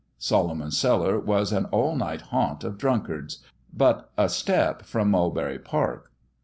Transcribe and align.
Solomon's 0.17 0.79
Cellar 0.79 1.19
was 1.19 1.51
an 1.51 1.65
all 1.65 1.95
night 1.95 2.21
haunt 2.21 2.63
of 2.63 2.79
drunkards 2.79 3.43
but 3.71 4.11
a 4.17 4.29
step 4.29 4.81
from 4.81 5.11
Mulberry 5.11 5.59
Park. 5.59 6.11